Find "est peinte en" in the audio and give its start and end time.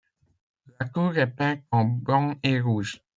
1.15-1.85